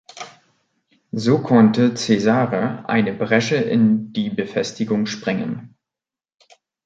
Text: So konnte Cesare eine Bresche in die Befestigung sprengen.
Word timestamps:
So 1.11 1.43
konnte 1.43 1.93
Cesare 1.93 2.89
eine 2.89 3.13
Bresche 3.13 3.57
in 3.57 4.11
die 4.13 4.31
Befestigung 4.31 5.05
sprengen. 5.05 5.75